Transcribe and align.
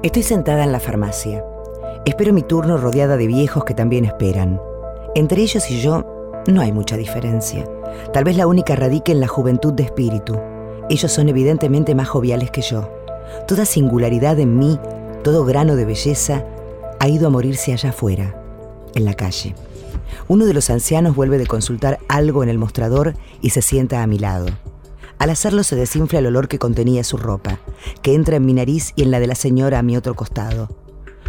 Estoy 0.00 0.22
sentada 0.22 0.62
en 0.62 0.70
la 0.70 0.78
farmacia. 0.78 1.44
Espero 2.04 2.32
mi 2.32 2.42
turno 2.42 2.76
rodeada 2.76 3.16
de 3.16 3.26
viejos 3.26 3.64
que 3.64 3.74
también 3.74 4.04
esperan. 4.04 4.60
Entre 5.16 5.42
ellos 5.42 5.68
y 5.72 5.80
yo 5.80 6.04
no 6.46 6.60
hay 6.60 6.70
mucha 6.70 6.96
diferencia. 6.96 7.68
Tal 8.12 8.22
vez 8.22 8.36
la 8.36 8.46
única 8.46 8.76
radique 8.76 9.10
en 9.10 9.18
la 9.18 9.26
juventud 9.26 9.72
de 9.72 9.82
espíritu. 9.82 10.38
Ellos 10.88 11.10
son 11.10 11.28
evidentemente 11.28 11.96
más 11.96 12.08
joviales 12.08 12.52
que 12.52 12.62
yo. 12.62 12.88
Toda 13.48 13.64
singularidad 13.64 14.38
en 14.38 14.56
mí, 14.56 14.78
todo 15.24 15.44
grano 15.44 15.74
de 15.74 15.84
belleza, 15.84 16.44
ha 17.00 17.08
ido 17.08 17.26
a 17.26 17.30
morirse 17.30 17.72
allá 17.72 17.90
afuera, 17.90 18.40
en 18.94 19.04
la 19.04 19.14
calle. 19.14 19.56
Uno 20.28 20.46
de 20.46 20.54
los 20.54 20.70
ancianos 20.70 21.16
vuelve 21.16 21.38
de 21.38 21.48
consultar 21.48 21.98
algo 22.08 22.44
en 22.44 22.50
el 22.50 22.58
mostrador 22.58 23.14
y 23.42 23.50
se 23.50 23.62
sienta 23.62 24.04
a 24.04 24.06
mi 24.06 24.20
lado. 24.20 24.46
Al 25.18 25.30
hacerlo 25.30 25.64
se 25.64 25.74
desinfla 25.74 26.20
el 26.20 26.26
olor 26.26 26.46
que 26.46 26.58
contenía 26.58 27.02
su 27.02 27.16
ropa, 27.16 27.58
que 28.02 28.14
entra 28.14 28.36
en 28.36 28.46
mi 28.46 28.52
nariz 28.52 28.92
y 28.94 29.02
en 29.02 29.10
la 29.10 29.18
de 29.18 29.26
la 29.26 29.34
señora 29.34 29.80
a 29.80 29.82
mi 29.82 29.96
otro 29.96 30.14
costado. 30.14 30.68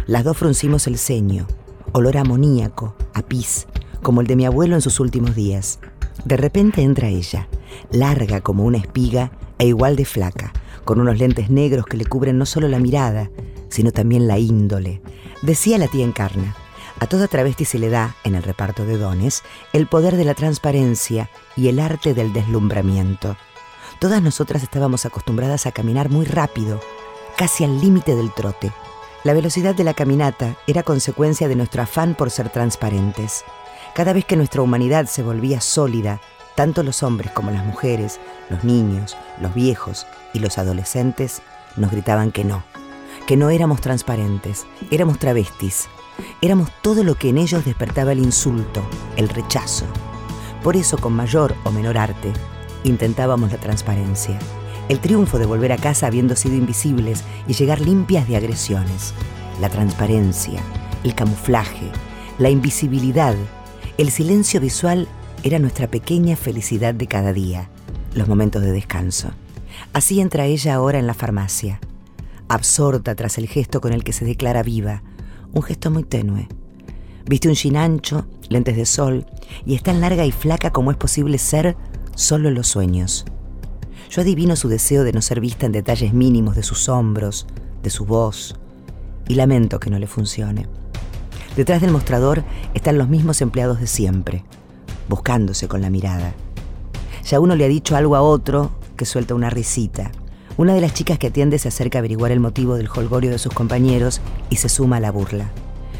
Las 0.06 0.24
dos 0.24 0.36
fruncimos 0.36 0.86
el 0.86 0.96
ceño, 0.96 1.46
olor 1.92 2.16
amoníaco, 2.16 2.94
a 3.14 3.22
pis, 3.22 3.66
como 4.02 4.20
el 4.20 4.28
de 4.28 4.36
mi 4.36 4.46
abuelo 4.46 4.76
en 4.76 4.80
sus 4.80 5.00
últimos 5.00 5.34
días. 5.34 5.80
De 6.24 6.36
repente 6.36 6.82
entra 6.82 7.08
ella, 7.08 7.48
larga 7.90 8.40
como 8.40 8.64
una 8.64 8.78
espiga 8.78 9.32
e 9.58 9.66
igual 9.66 9.96
de 9.96 10.04
flaca, 10.04 10.52
con 10.84 11.00
unos 11.00 11.18
lentes 11.18 11.50
negros 11.50 11.86
que 11.86 11.96
le 11.96 12.06
cubren 12.06 12.38
no 12.38 12.46
solo 12.46 12.68
la 12.68 12.78
mirada, 12.78 13.30
sino 13.68 13.90
también 13.90 14.28
la 14.28 14.38
índole. 14.38 15.02
Decía 15.42 15.78
la 15.78 15.88
tía 15.88 16.04
Encarna, 16.04 16.54
a 17.00 17.06
toda 17.06 17.28
travesti 17.28 17.64
se 17.64 17.78
le 17.78 17.88
da, 17.88 18.14
en 18.24 18.34
el 18.34 18.42
reparto 18.42 18.84
de 18.84 18.98
dones, 18.98 19.42
el 19.72 19.86
poder 19.86 20.16
de 20.16 20.24
la 20.24 20.34
transparencia 20.34 21.30
y 21.56 21.68
el 21.68 21.80
arte 21.80 22.14
del 22.14 22.32
deslumbramiento. 22.32 23.36
Todas 24.00 24.22
nosotras 24.22 24.62
estábamos 24.62 25.04
acostumbradas 25.04 25.66
a 25.66 25.72
caminar 25.72 26.08
muy 26.08 26.24
rápido, 26.24 26.80
casi 27.36 27.64
al 27.64 27.82
límite 27.82 28.16
del 28.16 28.32
trote. 28.32 28.72
La 29.24 29.34
velocidad 29.34 29.74
de 29.74 29.84
la 29.84 29.92
caminata 29.92 30.56
era 30.66 30.82
consecuencia 30.82 31.48
de 31.48 31.54
nuestro 31.54 31.82
afán 31.82 32.14
por 32.14 32.30
ser 32.30 32.48
transparentes. 32.48 33.44
Cada 33.94 34.14
vez 34.14 34.24
que 34.24 34.36
nuestra 34.36 34.62
humanidad 34.62 35.04
se 35.04 35.22
volvía 35.22 35.60
sólida, 35.60 36.18
tanto 36.54 36.82
los 36.82 37.02
hombres 37.02 37.30
como 37.32 37.50
las 37.50 37.62
mujeres, 37.66 38.20
los 38.48 38.64
niños, 38.64 39.18
los 39.38 39.52
viejos 39.52 40.06
y 40.32 40.38
los 40.38 40.56
adolescentes 40.56 41.42
nos 41.76 41.90
gritaban 41.90 42.32
que 42.32 42.42
no, 42.42 42.62
que 43.26 43.36
no 43.36 43.50
éramos 43.50 43.82
transparentes, 43.82 44.64
éramos 44.90 45.18
travestis, 45.18 45.88
éramos 46.40 46.70
todo 46.80 47.04
lo 47.04 47.16
que 47.16 47.28
en 47.28 47.36
ellos 47.36 47.66
despertaba 47.66 48.12
el 48.12 48.20
insulto, 48.20 48.82
el 49.16 49.28
rechazo. 49.28 49.84
Por 50.62 50.74
eso, 50.74 50.96
con 50.96 51.12
mayor 51.12 51.54
o 51.64 51.70
menor 51.70 51.98
arte, 51.98 52.32
intentábamos 52.84 53.52
la 53.52 53.58
transparencia, 53.58 54.38
el 54.88 55.00
triunfo 55.00 55.38
de 55.38 55.46
volver 55.46 55.72
a 55.72 55.76
casa 55.76 56.06
habiendo 56.06 56.34
sido 56.36 56.56
invisibles 56.56 57.22
y 57.46 57.54
llegar 57.54 57.80
limpias 57.80 58.26
de 58.26 58.36
agresiones, 58.36 59.14
la 59.60 59.68
transparencia, 59.68 60.60
el 61.04 61.14
camuflaje, 61.14 61.90
la 62.38 62.50
invisibilidad, 62.50 63.34
el 63.98 64.10
silencio 64.10 64.60
visual 64.60 65.06
era 65.42 65.58
nuestra 65.58 65.86
pequeña 65.88 66.36
felicidad 66.36 66.94
de 66.94 67.06
cada 67.06 67.32
día, 67.32 67.70
los 68.14 68.28
momentos 68.28 68.62
de 68.62 68.72
descanso. 68.72 69.30
Así 69.92 70.20
entra 70.20 70.46
ella 70.46 70.74
ahora 70.74 70.98
en 70.98 71.06
la 71.06 71.14
farmacia, 71.14 71.80
absorta 72.48 73.14
tras 73.14 73.38
el 73.38 73.48
gesto 73.48 73.80
con 73.80 73.92
el 73.92 74.02
que 74.04 74.12
se 74.12 74.24
declara 74.24 74.62
viva, 74.62 75.02
un 75.52 75.62
gesto 75.62 75.90
muy 75.90 76.02
tenue. 76.02 76.48
Viste 77.26 77.48
un 77.48 77.54
jean 77.54 77.76
ancho, 77.76 78.26
lentes 78.48 78.76
de 78.76 78.86
sol, 78.86 79.26
y 79.64 79.74
es 79.74 79.82
tan 79.82 80.00
larga 80.00 80.24
y 80.24 80.32
flaca 80.32 80.70
como 80.70 80.90
es 80.90 80.96
posible 80.96 81.38
ser 81.38 81.76
solo 82.20 82.50
los 82.50 82.68
sueños. 82.68 83.24
Yo 84.10 84.20
adivino 84.20 84.54
su 84.54 84.68
deseo 84.68 85.04
de 85.04 85.12
no 85.12 85.22
ser 85.22 85.40
vista 85.40 85.66
en 85.66 85.72
detalles 85.72 86.12
mínimos 86.12 86.54
de 86.54 86.62
sus 86.62 86.88
hombros, 86.88 87.46
de 87.82 87.88
su 87.88 88.04
voz, 88.04 88.56
y 89.26 89.36
lamento 89.36 89.80
que 89.80 89.88
no 89.88 89.98
le 89.98 90.06
funcione. 90.06 90.68
Detrás 91.56 91.80
del 91.80 91.92
mostrador 91.92 92.44
están 92.74 92.98
los 92.98 93.08
mismos 93.08 93.40
empleados 93.40 93.80
de 93.80 93.86
siempre, 93.86 94.44
buscándose 95.08 95.66
con 95.66 95.80
la 95.80 95.88
mirada. 95.88 96.34
Ya 97.24 97.40
uno 97.40 97.56
le 97.56 97.64
ha 97.64 97.68
dicho 97.68 97.96
algo 97.96 98.16
a 98.16 98.22
otro 98.22 98.70
que 98.96 99.06
suelta 99.06 99.34
una 99.34 99.48
risita. 99.48 100.10
Una 100.58 100.74
de 100.74 100.82
las 100.82 100.92
chicas 100.92 101.18
que 101.18 101.28
atiende 101.28 101.58
se 101.58 101.68
acerca 101.68 101.98
a 101.98 102.00
averiguar 102.00 102.32
el 102.32 102.40
motivo 102.40 102.76
del 102.76 102.90
holgorio 102.94 103.30
de 103.30 103.38
sus 103.38 103.54
compañeros 103.54 104.20
y 104.50 104.56
se 104.56 104.68
suma 104.68 104.98
a 104.98 105.00
la 105.00 105.10
burla. 105.10 105.50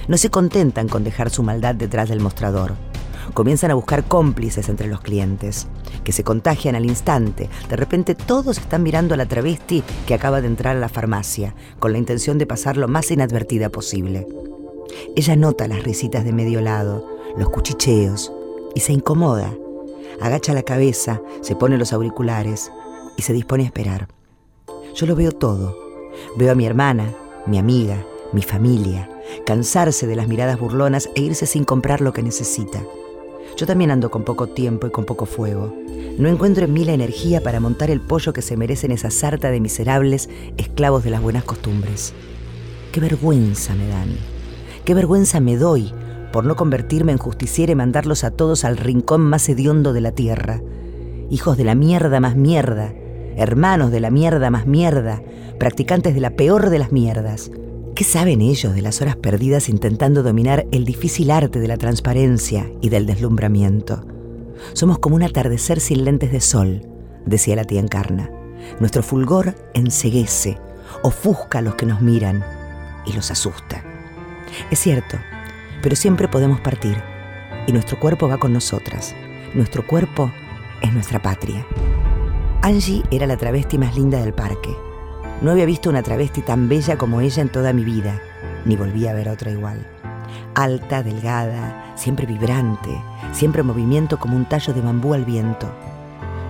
No 0.07 0.19
se 0.19 0.29
contentan 0.29 0.89
con 0.89 1.03
dejar 1.03 1.31
su 1.31 1.43
maldad 1.43 1.77
detrás 1.77 2.11
del 2.11 2.21
mostrador 2.21 2.90
comienzan 3.33 3.71
a 3.71 3.75
buscar 3.75 4.05
cómplices 4.05 4.69
entre 4.69 4.89
los 4.89 5.01
clientes, 5.01 5.67
que 6.05 6.13
se 6.13 6.25
contagian 6.25 6.75
al 6.75 6.85
instante. 6.85 7.49
De 7.69 7.77
repente 7.77 8.15
todos 8.15 8.59
están 8.59 8.83
mirando 8.83 9.15
a 9.15 9.17
la 9.17 9.27
travesti 9.27 9.83
que 10.07 10.15
acaba 10.15 10.41
de 10.41 10.49
entrar 10.49 10.77
a 10.77 10.81
la 10.81 10.89
farmacia, 10.89 11.55
con 11.79 11.93
la 11.93 11.99
intención 11.99 12.39
de 12.39 12.47
pasar 12.47 12.77
lo 12.77 12.89
más 12.89 13.11
inadvertida 13.11 13.69
posible. 13.69 14.27
Ella 15.17 15.37
nota 15.37 15.69
las 15.69 15.83
risitas 15.83 16.25
de 16.25 16.33
medio 16.33 16.61
lado, 16.61 17.07
los 17.37 17.51
cuchicheos, 17.51 18.33
y 18.75 18.81
se 18.81 18.93
incomoda. 18.93 19.55
Agacha 20.21 20.53
la 20.53 20.63
cabeza, 20.63 21.21
se 21.41 21.57
pone 21.57 21.79
los 21.79 21.93
auriculares 21.93 22.71
y 23.17 23.23
se 23.23 23.33
dispone 23.33 23.65
a 23.65 23.67
esperar. 23.67 24.09
Yo 24.95 25.07
lo 25.07 25.17
veo 25.17 25.33
todo. 25.33 25.77
Veo 26.37 26.53
a 26.53 26.55
mi 26.55 26.67
hermana, 26.67 27.15
mi 27.47 27.59
amiga, 27.59 28.05
mi 28.33 28.43
familia, 28.43 29.09
cansarse 29.47 30.07
de 30.07 30.17
las 30.17 30.29
miradas 30.29 30.59
burlonas 30.59 31.09
e 31.15 31.23
irse 31.23 31.47
sin 31.47 31.65
comprar 31.65 32.01
lo 32.01 32.13
que 32.13 32.23
necesita. 32.23 32.83
Yo 33.57 33.67
también 33.67 33.91
ando 33.91 34.11
con 34.11 34.25
poco 34.25 34.49
tiempo 34.49 34.87
y 34.87 34.91
con 34.91 35.05
poco 35.05 35.27
fuego. 35.27 35.75
No 36.19 36.29
encuentro 36.29 36.65
en 36.65 36.73
mí 36.73 36.85
la 36.85 36.93
energía 36.93 37.43
para 37.43 37.61
montar 37.61 37.91
el 37.91 38.01
pollo 38.01 38.33
que 38.33 38.43
se 38.43 38.57
merecen 38.57 38.91
esa 38.91 39.11
sarta 39.11 39.51
de 39.51 39.61
miserables 39.61 40.29
esclavos 40.57 41.05
de 41.05 41.11
las 41.11 41.23
buenas 41.23 41.45
costumbres. 41.45 42.13
Qué 42.93 43.01
vergüenza 43.01 43.75
me 43.75 43.89
dan. 43.89 44.09
Qué 44.85 44.95
vergüenza 44.95 45.41
me 45.41 45.57
doy 45.57 45.93
por 46.33 46.45
no 46.45 46.57
convertirme 46.57 47.13
en 47.13 47.19
justiciera 47.19 47.73
y 47.73 47.77
mandarlos 47.77 48.25
a 48.25 48.31
todos 48.31 48.65
al 48.65 48.77
rincón 48.77 49.21
más 49.21 49.49
hediondo 49.49 49.93
de 49.93 50.01
la 50.01 50.13
tierra. 50.13 50.61
Hijos 51.31 51.57
de 51.57 51.65
la 51.65 51.75
mierda 51.75 52.21
más 52.21 52.37
mierda, 52.37 52.93
hermanos 53.37 53.91
de 53.91 54.01
la 54.01 54.11
mierda 54.11 54.51
más 54.51 54.67
mierda, 54.67 55.23
practicantes 55.59 56.15
de 56.15 56.21
la 56.21 56.31
peor 56.31 56.71
de 56.71 56.79
las 56.79 56.93
mierdas. 56.93 57.51
¿Qué 58.01 58.05
saben 58.05 58.41
ellos 58.41 58.75
de 58.75 58.81
las 58.81 59.03
horas 59.03 59.17
perdidas 59.17 59.69
intentando 59.69 60.23
dominar 60.23 60.67
el 60.73 60.87
difícil 60.87 61.31
arte 61.31 61.61
de 61.61 61.69
la 61.69 61.77
transparencia 61.77 62.73
y 62.81 62.89
del 62.89 63.05
deslumbramiento? 63.05 64.07
Somos 64.73 64.99
como 64.99 65.17
un 65.17 65.23
atardecer 65.23 65.81
sin 65.81 66.07
lentes 66.07 66.33
de 66.33 66.41
sol, 66.41 66.81
decía 67.27 67.57
la 67.57 67.65
tía 67.65 67.79
Encarna. 67.79 68.31
Nuestro 68.81 69.03
fulgor 69.03 69.55
enseguece, 69.75 70.57
ofusca 71.03 71.59
a 71.59 71.61
los 71.61 71.75
que 71.75 71.85
nos 71.85 72.01
miran 72.01 72.43
y 73.05 73.13
los 73.13 73.31
asusta. 73.31 73.85
Es 74.71 74.79
cierto, 74.79 75.19
pero 75.83 75.95
siempre 75.95 76.27
podemos 76.27 76.59
partir 76.63 76.97
y 77.67 77.73
nuestro 77.73 78.01
cuerpo 78.01 78.29
va 78.29 78.39
con 78.39 78.55
nosotras. 78.55 79.15
Nuestro 79.53 79.87
cuerpo 79.87 80.33
es 80.81 80.91
nuestra 80.95 81.21
patria. 81.21 81.67
Angie 82.63 83.03
era 83.11 83.27
la 83.27 83.37
travesti 83.37 83.77
más 83.77 83.95
linda 83.95 84.23
del 84.23 84.33
parque 84.33 84.71
no 85.41 85.51
había 85.51 85.65
visto 85.65 85.89
una 85.89 86.03
travesti 86.03 86.43
tan 86.43 86.69
bella 86.69 86.99
como 86.99 87.21
ella 87.21 87.43
en 87.43 87.49
toda 87.49 87.73
mi 87.73 87.85
vida, 87.85 88.21
ni 88.65 88.77
volví 88.77 89.07
a 89.07 89.15
ver 89.15 89.29
otra 89.29 89.51
igual. 89.51 89.87
Alta, 90.55 91.03
delgada, 91.03 91.95
siempre 91.97 92.27
vibrante, 92.27 92.91
siempre 93.33 93.63
en 93.63 93.69
movimiento 93.69 94.19
como 94.19 94.37
un 94.37 94.47
tallo 94.47 94.75
de 94.75 94.81
bambú 94.81 95.15
al 95.15 95.25
viento. 95.25 95.71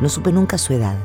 No 0.01 0.09
supe 0.09 0.33
nunca 0.33 0.59
su 0.59 0.73
edad. 0.73 0.97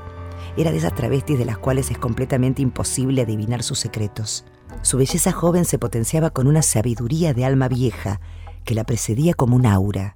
Era 0.57 0.71
de 0.71 0.77
esas 0.77 0.95
travestis 0.95 1.37
de 1.37 1.45
las 1.45 1.57
cuales 1.57 1.91
es 1.91 1.97
completamente 1.97 2.61
imposible 2.61 3.21
adivinar 3.21 3.61
sus 3.61 3.79
secretos. 3.79 4.45
Su 4.81 4.97
belleza 4.97 5.31
joven 5.31 5.65
se 5.65 5.77
potenciaba 5.77 6.29
con 6.29 6.47
una 6.47 6.61
sabiduría 6.61 7.33
de 7.33 7.45
alma 7.45 7.67
vieja 7.67 8.19
que 8.63 8.73
la 8.73 8.83
precedía 8.83 9.33
como 9.33 9.55
un 9.55 9.65
aura. 9.65 10.15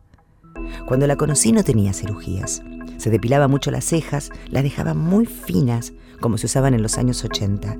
Cuando 0.87 1.07
la 1.07 1.17
conocí 1.17 1.51
no 1.51 1.63
tenía 1.63 1.93
cirugías. 1.93 2.61
Se 2.99 3.09
depilaba 3.09 3.47
mucho 3.47 3.71
las 3.71 3.85
cejas, 3.85 4.29
las 4.49 4.61
dejaba 4.61 4.93
muy 4.93 5.25
finas, 5.25 5.93
como 6.19 6.37
se 6.37 6.47
usaban 6.47 6.73
en 6.73 6.81
los 6.83 6.97
años 6.97 7.23
80. 7.23 7.77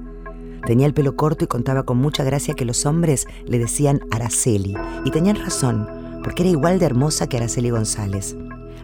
Tenía 0.66 0.88
el 0.88 0.94
pelo 0.94 1.18
corto 1.18 1.44
y 1.44 1.48
contaba 1.48 1.84
con 1.84 1.98
mucha 1.98 2.24
gracia 2.24 2.54
que 2.54 2.64
los 2.64 2.86
hombres 2.86 3.28
le 3.46 3.60
decían 3.60 4.02
Araceli. 4.12 4.78
Y 5.04 5.12
tenían 5.12 5.36
razón, 5.36 6.22
porque 6.24 6.44
era 6.44 6.52
igual 6.52 6.80
de 6.80 6.86
hermosa 6.86 7.28
que 7.28 7.36
Araceli 7.36 7.70
González. 7.70 8.38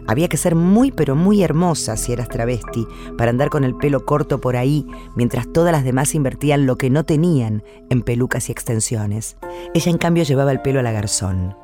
Había 0.06 0.28
que 0.28 0.36
ser 0.36 0.54
muy 0.54 0.92
pero 0.92 1.16
muy 1.16 1.42
hermosa 1.42 1.96
si 1.96 2.12
eras 2.12 2.28
travesti 2.28 2.86
para 3.16 3.30
andar 3.30 3.48
con 3.48 3.64
el 3.64 3.74
pelo 3.74 4.04
corto 4.04 4.38
por 4.38 4.56
ahí, 4.56 4.86
mientras 5.16 5.50
todas 5.50 5.72
las 5.72 5.84
demás 5.84 6.14
invertían 6.14 6.66
lo 6.66 6.76
que 6.76 6.90
no 6.90 7.04
tenían 7.04 7.64
en 7.88 8.02
pelucas 8.02 8.50
y 8.50 8.52
extensiones. 8.52 9.38
Ella 9.74 9.90
en 9.90 9.98
cambio 9.98 10.22
llevaba 10.22 10.52
el 10.52 10.60
pelo 10.60 10.80
a 10.80 10.82
la 10.82 10.92
garzón. 10.92 11.56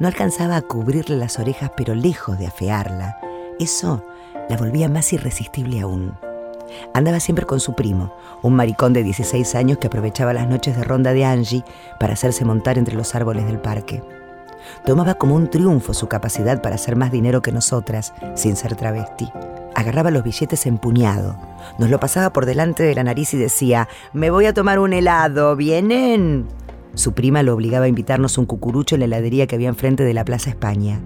No 0.00 0.08
alcanzaba 0.08 0.56
a 0.56 0.62
cubrirle 0.62 1.16
las 1.16 1.38
orejas, 1.38 1.70
pero 1.76 1.94
lejos 1.94 2.38
de 2.38 2.46
afearla. 2.46 3.18
Eso 3.58 4.04
la 4.48 4.56
volvía 4.56 4.88
más 4.88 5.12
irresistible 5.12 5.80
aún. 5.80 6.14
Andaba 6.94 7.20
siempre 7.20 7.46
con 7.46 7.60
su 7.60 7.74
primo, 7.74 8.12
un 8.42 8.54
maricón 8.54 8.92
de 8.92 9.02
16 9.02 9.54
años 9.54 9.78
que 9.78 9.86
aprovechaba 9.86 10.32
las 10.32 10.48
noches 10.48 10.76
de 10.76 10.84
ronda 10.84 11.12
de 11.12 11.24
Angie 11.24 11.64
para 11.98 12.14
hacerse 12.14 12.44
montar 12.44 12.76
entre 12.76 12.96
los 12.96 13.14
árboles 13.14 13.46
del 13.46 13.58
parque. 13.58 14.02
Tomaba 14.84 15.14
como 15.14 15.34
un 15.34 15.48
triunfo 15.48 15.94
su 15.94 16.08
capacidad 16.08 16.60
para 16.60 16.74
hacer 16.74 16.96
más 16.96 17.12
dinero 17.12 17.40
que 17.40 17.52
nosotras 17.52 18.12
sin 18.34 18.56
ser 18.56 18.74
travesti. 18.74 19.30
Agarraba 19.74 20.10
los 20.10 20.24
billetes 20.24 20.66
empuñado, 20.66 21.36
nos 21.78 21.90
lo 21.90 22.00
pasaba 22.00 22.32
por 22.32 22.46
delante 22.46 22.82
de 22.82 22.94
la 22.94 23.04
nariz 23.04 23.34
y 23.34 23.36
decía, 23.36 23.88
me 24.12 24.30
voy 24.30 24.46
a 24.46 24.54
tomar 24.54 24.78
un 24.78 24.92
helado, 24.92 25.54
¿vienen? 25.54 26.46
Su 26.94 27.12
prima 27.12 27.42
lo 27.42 27.54
obligaba 27.54 27.84
a 27.84 27.88
invitarnos 27.88 28.38
un 28.38 28.46
cucurucho 28.46 28.96
en 28.96 29.00
la 29.00 29.04
heladería 29.04 29.46
que 29.46 29.54
había 29.54 29.68
enfrente 29.68 30.02
de 30.02 30.14
la 30.14 30.24
Plaza 30.24 30.50
España. 30.50 31.00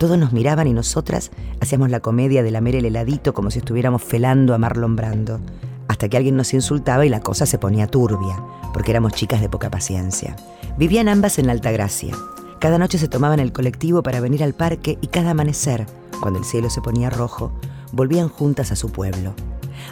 Todos 0.00 0.16
nos 0.16 0.32
miraban 0.32 0.66
y 0.66 0.72
nosotras 0.72 1.30
hacíamos 1.60 1.90
la 1.90 2.00
comedia 2.00 2.42
de 2.42 2.50
lamer 2.50 2.76
el 2.76 2.86
heladito 2.86 3.34
como 3.34 3.50
si 3.50 3.58
estuviéramos 3.58 4.02
felando 4.02 4.54
a 4.54 4.58
Marlon 4.58 4.96
Brando, 4.96 5.40
hasta 5.88 6.08
que 6.08 6.16
alguien 6.16 6.36
nos 6.36 6.54
insultaba 6.54 7.04
y 7.04 7.10
la 7.10 7.20
cosa 7.20 7.44
se 7.44 7.58
ponía 7.58 7.86
turbia, 7.86 8.42
porque 8.72 8.92
éramos 8.92 9.12
chicas 9.12 9.42
de 9.42 9.50
poca 9.50 9.70
paciencia. 9.70 10.36
Vivían 10.78 11.10
ambas 11.10 11.38
en 11.38 11.50
Altagracia. 11.50 12.16
Cada 12.60 12.78
noche 12.78 12.96
se 12.96 13.08
tomaban 13.08 13.40
el 13.40 13.52
colectivo 13.52 14.02
para 14.02 14.20
venir 14.20 14.42
al 14.42 14.54
parque 14.54 14.96
y 15.02 15.08
cada 15.08 15.32
amanecer, 15.32 15.84
cuando 16.22 16.38
el 16.38 16.46
cielo 16.46 16.70
se 16.70 16.80
ponía 16.80 17.10
rojo, 17.10 17.52
volvían 17.92 18.30
juntas 18.30 18.72
a 18.72 18.76
su 18.76 18.90
pueblo. 18.90 19.34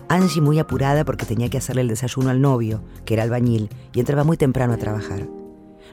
Angie 0.09 0.41
muy 0.41 0.59
apurada 0.59 1.05
porque 1.05 1.27
tenía 1.27 1.51
que 1.51 1.59
hacerle 1.59 1.83
el 1.83 1.89
desayuno 1.89 2.31
al 2.31 2.41
novio, 2.41 2.81
que 3.05 3.13
era 3.13 3.25
albañil, 3.25 3.69
y 3.93 4.01
entraba 4.01 4.25
muy 4.25 4.39
temprano 4.39 4.73
a 4.73 4.79
trabajar. 4.79 5.29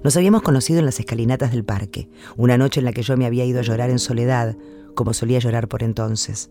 Nos 0.04 0.16
habíamos 0.18 0.42
conocido 0.42 0.80
en 0.80 0.86
las 0.86 1.00
escalinatas 1.00 1.52
del 1.52 1.64
parque, 1.64 2.10
una 2.38 2.58
noche 2.58 2.80
en 2.80 2.86
la 2.86 2.94
que 2.94 3.02
yo 3.02 3.18
me 3.18 3.26
había 3.26 3.46
ido 3.46 3.60
a 3.60 3.64
llorar 3.64 3.90
en 3.90 4.00
soledad, 4.00 4.56
como 4.94 5.14
solía 5.14 5.40
llorar 5.40 5.68
por 5.68 5.84
entonces. 5.84 6.50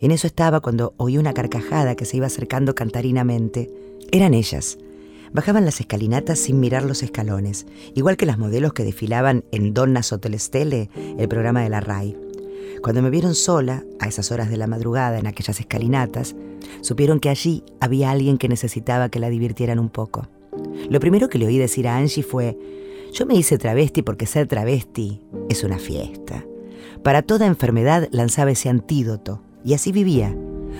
En 0.00 0.10
eso 0.10 0.26
estaba 0.26 0.60
cuando 0.60 0.94
oí 0.96 1.18
una 1.18 1.34
carcajada 1.34 1.94
que 1.94 2.04
se 2.04 2.16
iba 2.16 2.26
acercando 2.26 2.74
cantarinamente. 2.74 3.70
Eran 4.12 4.34
ellas. 4.34 4.78
Bajaban 5.32 5.64
las 5.64 5.80
escalinatas 5.80 6.38
sin 6.38 6.60
mirar 6.60 6.84
los 6.84 7.02
escalones, 7.02 7.66
igual 7.94 8.16
que 8.16 8.26
las 8.26 8.38
modelos 8.38 8.72
que 8.72 8.84
desfilaban 8.84 9.44
en 9.50 9.74
Donna 9.74 10.00
Hotel 10.08 10.38
Stelle, 10.38 10.90
el 11.18 11.28
programa 11.28 11.62
de 11.62 11.70
la 11.70 11.80
RAI. 11.80 12.16
Cuando 12.82 13.02
me 13.02 13.10
vieron 13.10 13.34
sola, 13.34 13.82
a 13.98 14.06
esas 14.06 14.30
horas 14.30 14.50
de 14.50 14.56
la 14.56 14.66
madrugada, 14.66 15.18
en 15.18 15.26
aquellas 15.26 15.58
escalinatas, 15.58 16.36
supieron 16.82 17.18
que 17.18 17.30
allí 17.30 17.64
había 17.80 18.10
alguien 18.10 18.38
que 18.38 18.48
necesitaba 18.48 19.08
que 19.08 19.18
la 19.18 19.30
divirtieran 19.30 19.78
un 19.78 19.88
poco. 19.88 20.28
Lo 20.88 21.00
primero 21.00 21.28
que 21.28 21.38
le 21.38 21.46
oí 21.46 21.58
decir 21.58 21.88
a 21.88 21.96
Angie 21.96 22.22
fue, 22.22 22.56
yo 23.14 23.26
me 23.26 23.36
hice 23.36 23.58
travesti 23.58 24.02
porque 24.02 24.26
ser 24.26 24.48
travesti 24.48 25.22
es 25.48 25.62
una 25.62 25.78
fiesta. 25.78 26.44
Para 27.04 27.22
toda 27.22 27.46
enfermedad 27.46 28.08
lanzaba 28.10 28.50
ese 28.50 28.68
antídoto, 28.68 29.40
y 29.64 29.74
así 29.74 29.92
vivía. 29.92 30.36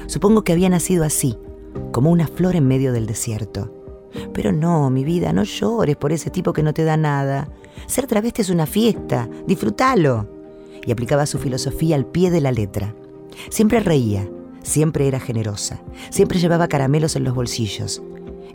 Supongo 0.09 0.43
que 0.43 0.53
había 0.53 0.69
nacido 0.69 1.05
así, 1.05 1.39
como 1.93 2.11
una 2.11 2.27
flor 2.27 2.57
en 2.57 2.67
medio 2.67 2.93
del 2.93 3.07
desierto. 3.07 3.73
Pero 4.33 4.51
no, 4.51 4.91
mi 4.91 5.05
vida, 5.05 5.33
no 5.33 5.45
llores 5.45 5.97
por 5.97 6.11
ese 6.11 6.29
tipo 6.29 6.53
que 6.53 6.65
no 6.65 6.75
te 6.75 6.83
da 6.83 6.97
nada. 6.97 7.49
Ser 7.87 8.09
travesti 8.09 8.43
es 8.43 8.51
una 8.51 8.67
fiesta, 8.67 9.29
disfrútalo. 9.47 10.29
Y 10.85 10.91
aplicaba 10.91 11.27
su 11.27 11.39
filosofía 11.39 11.95
al 11.95 12.05
pie 12.05 12.33
de 12.33 12.41
la 12.41 12.51
letra. 12.51 12.97
Siempre 13.49 13.79
reía, 13.79 14.29
siempre 14.63 15.07
era 15.07 15.21
generosa, 15.21 15.83
siempre 16.11 16.41
llevaba 16.41 16.67
caramelos 16.67 17.15
en 17.15 17.25
los 17.25 17.35
bolsillos, 17.35 18.03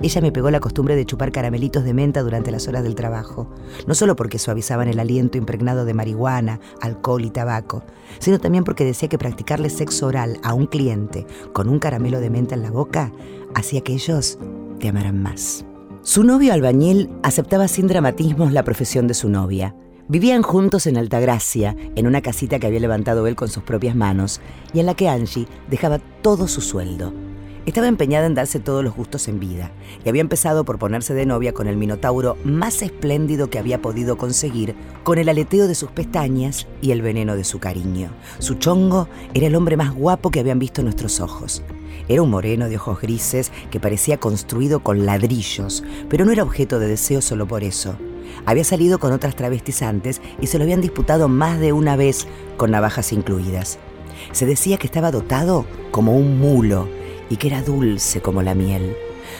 ella 0.08 0.22
me 0.22 0.32
pegó 0.32 0.50
la 0.52 0.60
costumbre 0.60 0.96
de 0.96 1.06
chupar 1.06 1.32
caramelitos 1.32 1.84
de 1.84 1.94
menta 1.94 2.22
durante 2.22 2.52
las 2.52 2.68
horas 2.68 2.84
del 2.84 2.96
trabajo, 2.96 3.50
no 3.88 3.96
solo 3.96 4.16
porque 4.16 4.40
suavizaban 4.40 4.88
el 4.88 5.00
aliento 5.00 5.38
impregnado 5.38 5.86
de 5.86 5.94
marihuana, 5.94 6.60
alcohol 6.82 7.26
y 7.26 7.30
tabaco, 7.30 7.84
sino 8.20 8.40
también 8.40 8.64
porque 8.64 8.86
decía 8.86 9.10
que 9.10 9.18
practicarle 9.18 9.70
sexo 9.70 10.08
oral 10.08 10.40
a 10.44 10.54
un 10.54 10.68
cliente 10.68 11.26
con 11.54 11.70
un 11.70 11.80
caramelo 11.80 12.20
de 12.20 12.30
menta 12.30 12.56
en 12.56 12.64
la 12.64 12.72
boca 12.72 13.12
hacía 13.56 13.82
que 13.82 13.94
ellos 13.94 14.38
te 14.80 14.88
amaran 14.88 15.22
más. 15.22 15.66
Su 16.02 16.24
novio 16.24 16.54
albañil 16.54 17.10
aceptaba 17.24 17.68
sin 17.68 17.88
dramatismos 17.88 18.54
la 18.54 18.64
profesión 18.64 19.08
de 19.08 19.14
su 19.14 19.30
novia. 19.30 19.76
Vivían 20.08 20.42
juntos 20.42 20.88
en 20.88 20.98
Altagracia, 20.98 21.76
en 21.96 22.08
una 22.08 22.22
casita 22.22 22.58
que 22.58 22.68
había 22.68 22.80
levantado 22.80 23.28
él 23.28 23.36
con 23.36 23.50
sus 23.50 23.64
propias 23.64 23.96
manos 23.96 24.40
y 24.74 24.80
en 24.80 24.88
la 24.88 24.96
que 24.96 25.10
Angie 25.10 25.48
dejaba 25.70 26.00
todo 26.22 26.48
su 26.48 26.62
sueldo. 26.62 27.14
Estaba 27.70 27.88
empeñada 27.88 28.26
en 28.26 28.34
darse 28.34 28.60
todos 28.60 28.84
los 28.84 28.96
gustos 28.96 29.28
en 29.28 29.40
vida 29.40 29.70
y 30.04 30.10
había 30.10 30.22
empezado 30.22 30.66
por 30.66 30.80
ponerse 30.80 31.14
de 31.14 31.28
novia 31.28 31.54
con 31.54 31.68
el 31.68 31.78
minotauro 31.78 32.36
más 32.44 32.82
espléndido 32.82 33.52
que 33.52 33.60
había 33.60 33.80
podido 33.80 34.18
conseguir, 34.18 34.74
con 35.04 35.20
el 35.20 35.30
aleteo 35.30 35.68
de 35.68 35.76
sus 35.76 35.92
pestañas 35.92 36.66
y 36.82 36.90
el 36.90 37.04
veneno 37.04 37.36
de 37.36 37.44
su 37.44 37.60
cariño. 37.60 38.10
Su 38.40 38.56
chongo 38.56 39.08
era 39.36 39.46
el 39.46 39.56
hombre 39.56 39.78
más 39.78 39.94
guapo 39.94 40.32
que 40.32 40.40
habían 40.40 40.58
visto 40.58 40.82
nuestros 40.82 41.20
ojos. 41.20 41.62
Era 42.08 42.24
un 42.24 42.32
moreno 42.32 42.70
de 42.70 42.78
ojos 42.78 43.02
grises 43.02 43.52
que 43.70 43.80
parecía 43.80 44.20
construido 44.20 44.80
con 44.80 45.06
ladrillos, 45.06 45.84
pero 46.10 46.26
no 46.26 46.32
era 46.32 46.42
objeto 46.42 46.80
de 46.80 46.88
deseo 46.88 47.22
solo 47.22 47.48
por 47.48 47.64
eso. 47.64 47.96
Había 48.48 48.64
salido 48.64 48.98
con 48.98 49.12
otras 49.12 49.36
travestizantes 49.36 50.24
y 50.42 50.48
se 50.48 50.58
lo 50.58 50.64
habían 50.64 50.82
disputado 50.82 51.28
más 51.28 51.60
de 51.60 51.72
una 51.72 51.96
vez 51.96 52.26
con 52.58 52.72
navajas 52.72 53.14
incluidas. 53.14 53.78
Se 54.32 54.48
decía 54.48 54.78
que 54.78 54.88
estaba 54.88 55.12
dotado 55.12 55.68
como 55.92 56.16
un 56.16 56.40
mulo 56.40 56.88
y 57.30 57.38
que 57.38 57.48
era 57.48 57.62
dulce 57.62 58.22
como 58.22 58.42
la 58.42 58.56
miel. 58.56 58.96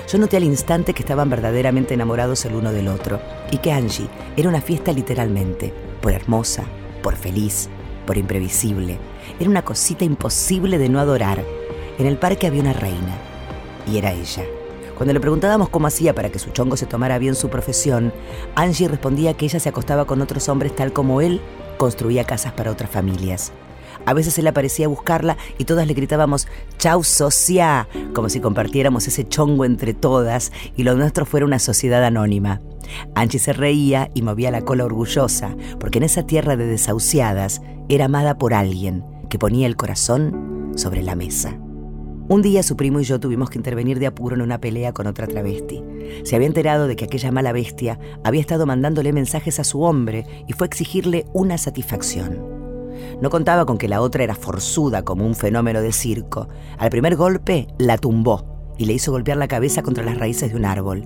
Yo 0.08 0.18
noté 0.18 0.38
al 0.38 0.44
instante 0.44 0.94
que 0.94 1.02
estaban 1.02 1.30
verdaderamente 1.30 1.94
enamorados 1.94 2.46
el 2.46 2.56
uno 2.56 2.72
del 2.72 2.88
otro 2.88 3.20
y 3.52 3.58
que 3.58 3.72
Angie 3.72 4.08
era 4.38 4.50
una 4.50 4.62
fiesta 4.62 4.92
literalmente, 4.92 5.74
por 6.02 6.14
hermosa, 6.14 6.64
por 7.02 7.16
feliz, 7.16 7.70
por 8.06 8.18
imprevisible. 8.18 8.98
Era 9.40 9.50
una 9.50 9.64
cosita 9.64 10.06
imposible 10.06 10.78
de 10.78 10.90
no 10.90 11.00
adorar. 11.00 11.44
En 11.98 12.06
el 12.06 12.18
parque 12.18 12.48
había 12.48 12.62
una 12.62 12.74
reina 12.74 13.18
y 13.92 13.98
era 13.98 14.12
ella. 14.12 14.44
Cuando 14.96 15.14
le 15.14 15.20
preguntábamos 15.22 15.70
cómo 15.70 15.88
hacía 15.88 16.14
para 16.14 16.30
que 16.30 16.40
su 16.40 16.50
chongo 16.52 16.76
se 16.76 16.86
tomara 16.86 17.20
bien 17.20 17.36
su 17.36 17.50
profesión, 17.50 18.12
Angie 18.56 18.88
respondía 18.88 19.34
que 19.34 19.46
ella 19.46 19.60
se 19.60 19.70
acostaba 19.70 20.06
con 20.06 20.22
otros 20.22 20.50
hombres 20.50 20.76
tal 20.76 20.92
como 20.92 21.22
él 21.22 21.40
construía 21.78 22.26
casas 22.26 22.52
para 22.52 22.72
otras 22.72 22.90
familias. 22.90 23.54
A 24.10 24.14
veces 24.16 24.40
él 24.40 24.48
aparecía 24.48 24.88
a 24.88 24.90
buscarla 24.90 25.38
y 25.60 25.66
todas 25.66 25.86
le 25.86 25.94
gritábamos 25.94 26.48
Chau 26.80 27.04
socia, 27.04 27.88
como 28.16 28.28
si 28.28 28.40
compartiéramos 28.40 29.08
ese 29.08 29.28
chongo 29.28 29.66
entre 29.66 29.94
todas 29.94 30.52
y 30.76 30.82
lo 30.82 30.96
nuestro 30.96 31.28
fuera 31.28 31.46
una 31.46 31.60
sociedad 31.60 32.04
anónima. 32.04 32.60
Angie 33.14 33.38
se 33.38 33.54
reía 33.54 34.10
y 34.16 34.24
movía 34.24 34.50
la 34.50 34.64
cola 34.64 34.86
orgullosa, 34.86 35.56
porque 35.80 36.00
en 36.00 36.06
esa 36.06 36.24
tierra 36.24 36.58
de 36.58 36.66
desahuciadas 36.66 37.62
era 37.88 38.06
amada 38.06 38.40
por 38.40 38.56
alguien 38.56 39.06
que 39.30 39.38
ponía 39.38 39.68
el 39.68 39.76
corazón 39.76 40.72
sobre 40.76 41.04
la 41.04 41.14
mesa. 41.14 41.60
Un 42.30 42.42
día 42.42 42.64
su 42.64 42.76
primo 42.76 43.00
y 43.00 43.04
yo 43.04 43.20
tuvimos 43.20 43.52
que 43.52 43.60
intervenir 43.60 44.00
de 44.00 44.08
apuro 44.08 44.36
en 44.36 44.42
una 44.42 44.60
pelea 44.60 44.92
con 44.92 45.06
otra 45.06 45.28
travesti. 45.28 45.84
Se 46.24 46.36
había 46.36 46.48
enterado 46.48 46.88
de 46.88 46.96
que 46.96 47.06
aquella 47.06 47.32
mala 47.32 47.52
bestia 47.52 48.00
había 48.24 48.42
estado 48.42 48.66
mandándole 48.66 49.14
mensajes 49.14 49.60
a 49.60 49.64
su 49.64 49.84
hombre 49.84 50.26
y 50.48 50.54
fue 50.54 50.66
a 50.66 50.70
exigirle 50.70 51.28
una 51.32 51.60
satisfacción. 51.60 52.59
No 53.22 53.30
contaba 53.30 53.66
con 53.66 53.78
que 53.78 53.88
la 53.88 54.02
otra 54.02 54.24
era 54.24 54.36
forzuda 54.36 55.04
como 55.04 55.26
un 55.26 55.36
fenómeno 55.36 55.82
de 55.82 55.92
circo. 55.92 56.48
Al 56.78 56.90
primer 56.90 57.16
golpe 57.16 57.68
la 57.78 57.98
tumbó 57.98 58.74
y 58.78 58.86
le 58.86 58.94
hizo 58.94 59.12
golpear 59.12 59.38
la 59.38 59.48
cabeza 59.48 59.84
contra 59.84 60.06
las 60.06 60.18
raíces 60.18 60.52
de 60.52 60.56
un 60.56 60.66
árbol. 60.66 61.06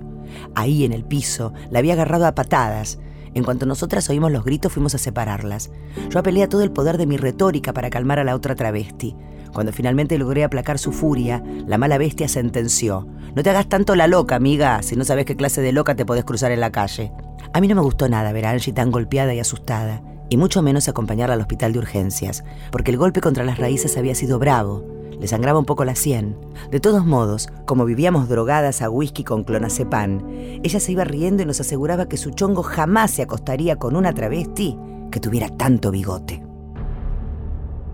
Ahí 0.54 0.84
en 0.84 0.92
el 0.92 1.04
piso 1.04 1.52
la 1.70 1.80
había 1.80 1.94
agarrado 1.94 2.26
a 2.26 2.34
patadas. 2.34 2.98
En 3.34 3.42
cuanto 3.42 3.66
nosotras 3.66 4.08
oímos 4.08 4.30
los 4.30 4.44
gritos 4.44 4.72
fuimos 4.72 4.94
a 4.94 4.98
separarlas. 4.98 5.72
Yo 6.08 6.20
apelé 6.20 6.44
a 6.44 6.48
todo 6.48 6.62
el 6.62 6.70
poder 6.70 6.98
de 6.98 7.06
mi 7.06 7.16
retórica 7.16 7.72
para 7.72 7.90
calmar 7.90 8.20
a 8.20 8.24
la 8.24 8.36
otra 8.36 8.54
travesti. 8.54 9.16
Cuando 9.52 9.72
finalmente 9.72 10.18
logré 10.18 10.44
aplacar 10.44 10.78
su 10.78 10.92
furia, 10.92 11.42
la 11.66 11.78
mala 11.78 11.98
bestia 11.98 12.28
sentenció. 12.28 13.08
No 13.34 13.42
te 13.42 13.50
hagas 13.50 13.68
tanto 13.68 13.96
la 13.96 14.06
loca, 14.06 14.36
amiga, 14.36 14.82
si 14.82 14.94
no 14.94 15.04
sabes 15.04 15.24
qué 15.24 15.36
clase 15.36 15.60
de 15.60 15.72
loca 15.72 15.96
te 15.96 16.06
podés 16.06 16.24
cruzar 16.24 16.52
en 16.52 16.60
la 16.60 16.70
calle. 16.70 17.12
A 17.52 17.60
mí 17.60 17.66
no 17.66 17.74
me 17.74 17.82
gustó 17.82 18.08
nada 18.08 18.32
ver 18.32 18.46
a 18.46 18.50
Angie 18.50 18.72
tan 18.72 18.92
golpeada 18.92 19.34
y 19.34 19.40
asustada 19.40 20.02
y 20.28 20.36
mucho 20.36 20.62
menos 20.62 20.88
acompañarla 20.88 21.34
al 21.34 21.40
hospital 21.40 21.72
de 21.72 21.78
urgencias, 21.78 22.44
porque 22.70 22.90
el 22.90 22.96
golpe 22.96 23.20
contra 23.20 23.44
las 23.44 23.58
raíces 23.58 23.96
había 23.96 24.14
sido 24.14 24.38
bravo, 24.38 24.84
le 25.20 25.28
sangraba 25.28 25.58
un 25.58 25.64
poco 25.64 25.84
la 25.84 25.94
sien. 25.94 26.36
De 26.70 26.80
todos 26.80 27.06
modos, 27.06 27.48
como 27.66 27.84
vivíamos 27.84 28.28
drogadas 28.28 28.82
a 28.82 28.90
whisky 28.90 29.24
con 29.24 29.44
clonazepam, 29.44 30.20
ella 30.62 30.80
se 30.80 30.92
iba 30.92 31.04
riendo 31.04 31.42
y 31.42 31.46
nos 31.46 31.60
aseguraba 31.60 32.08
que 32.08 32.16
su 32.16 32.30
chongo 32.30 32.62
jamás 32.62 33.10
se 33.10 33.22
acostaría 33.22 33.76
con 33.76 33.96
una 33.96 34.12
travesti 34.12 34.76
que 35.10 35.20
tuviera 35.20 35.48
tanto 35.48 35.90
bigote. 35.90 36.42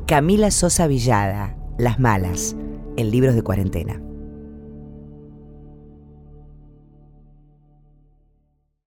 Camila 0.06 0.50
Sosa 0.50 0.86
Villada, 0.86 1.56
Las 1.78 2.00
Malas, 2.00 2.56
en 2.96 3.10
libros 3.10 3.34
de 3.34 3.42
cuarentena. 3.42 4.00